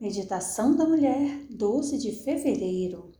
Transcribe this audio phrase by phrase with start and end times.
[0.00, 3.10] Meditação da Mulher, 12 de fevereiro.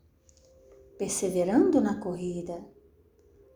[0.96, 2.64] Perseverando na corrida.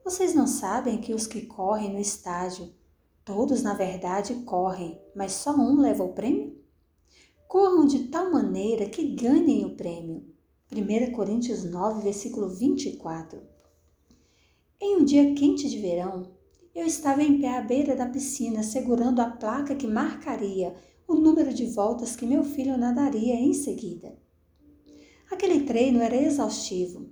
[0.04, 2.74] Vocês não sabem que os que correm no estádio,
[3.24, 6.60] todos na verdade correm, mas só um leva o prêmio?
[7.46, 10.26] Corram de tal maneira que ganhem o prêmio.
[10.72, 13.40] 1 Coríntios 9, versículo 24.
[14.80, 16.32] Em um dia quente de verão,
[16.74, 20.74] eu estava em pé à beira da piscina, segurando a placa que marcaria
[21.06, 24.16] o número de voltas que meu filho nadaria em seguida.
[25.30, 27.10] Aquele treino era exaustivo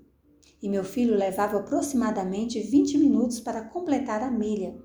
[0.63, 4.79] e meu filho levava aproximadamente 20 minutos para completar a milha,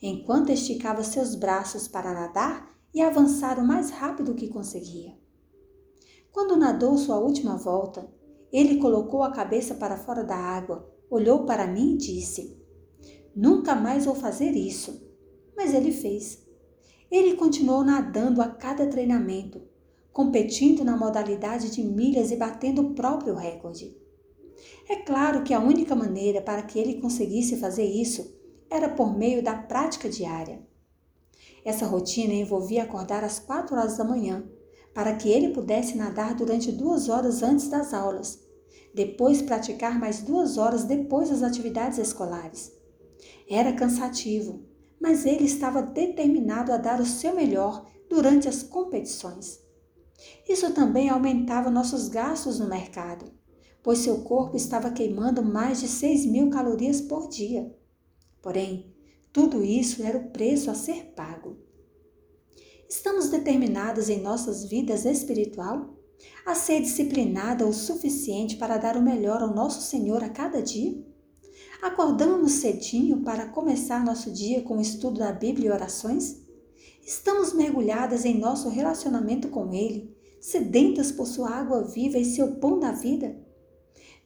[0.00, 5.16] enquanto esticava seus braços para nadar e avançar o mais rápido que conseguia.
[6.30, 8.10] Quando nadou sua última volta,
[8.52, 12.62] ele colocou a cabeça para fora da água, olhou para mim e disse:
[13.34, 15.10] Nunca mais vou fazer isso.
[15.56, 16.46] Mas ele fez.
[17.12, 19.60] Ele continuou nadando a cada treinamento,
[20.14, 23.94] competindo na modalidade de milhas e batendo o próprio recorde.
[24.88, 28.34] É claro que a única maneira para que ele conseguisse fazer isso
[28.70, 30.66] era por meio da prática diária.
[31.62, 34.48] Essa rotina envolvia acordar às quatro horas da manhã,
[34.94, 38.42] para que ele pudesse nadar durante duas horas antes das aulas,
[38.94, 42.72] depois praticar mais duas horas depois das atividades escolares.
[43.46, 44.71] Era cansativo,
[45.02, 49.58] mas ele estava determinado a dar o seu melhor durante as competições.
[50.48, 53.24] Isso também aumentava nossos gastos no mercado,
[53.82, 57.76] pois seu corpo estava queimando mais de 6 mil calorias por dia.
[58.40, 58.94] Porém,
[59.32, 61.56] tudo isso era o preço a ser pago.
[62.88, 65.96] Estamos determinados em nossas vidas espiritual
[66.46, 71.04] a ser disciplinada o suficiente para dar o melhor ao nosso Senhor a cada dia?
[71.82, 76.40] Acordamos cedinho para começar nosso dia com o estudo da Bíblia e orações?
[77.04, 82.78] Estamos mergulhadas em nosso relacionamento com Ele, sedentas por sua água viva e seu pão
[82.78, 83.36] da vida?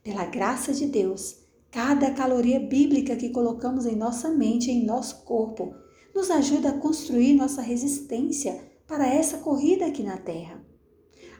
[0.04, 1.38] Pela graça de Deus,
[1.70, 5.74] cada caloria bíblica que colocamos em nossa mente e em nosso corpo
[6.14, 10.62] nos ajuda a construir nossa resistência para essa corrida aqui na Terra.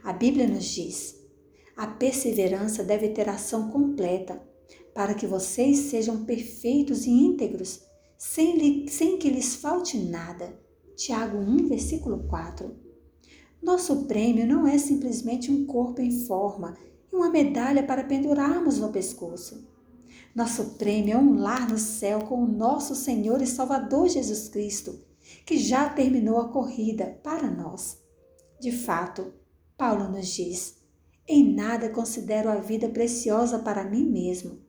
[0.03, 1.15] A Bíblia nos diz:
[1.77, 4.56] a perseverança deve ter ação completa
[4.97, 7.83] para que vocês sejam perfeitos e íntegros,
[8.17, 10.59] sem, lhe, sem que lhes falte nada.
[10.97, 12.75] Tiago 1, versículo 4.
[13.63, 16.79] Nosso prêmio não é simplesmente um corpo em forma
[17.13, 19.69] e uma medalha para pendurarmos no pescoço.
[20.35, 24.99] Nosso prêmio é um lar no céu com o nosso Senhor e Salvador Jesus Cristo,
[25.45, 27.99] que já terminou a corrida para nós.
[28.59, 29.35] De fato,
[29.77, 30.79] Paulo nos diz:
[31.29, 34.65] Em nada considero a vida preciosa para mim mesmo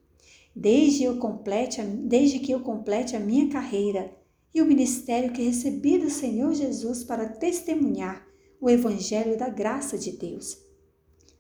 [0.60, 4.12] desde, eu complete, desde que eu complete a minha carreira
[4.52, 8.28] e o ministério que recebi do Senhor Jesus para testemunhar
[8.60, 10.58] o Evangelho da graça de Deus.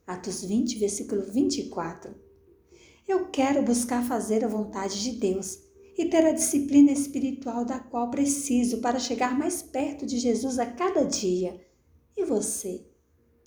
[0.05, 2.13] Atos 20, versículo 24.
[3.07, 5.57] Eu quero buscar fazer a vontade de Deus
[5.97, 10.65] e ter a disciplina espiritual da qual preciso para chegar mais perto de Jesus a
[10.67, 11.59] cada dia.
[12.15, 12.85] E você?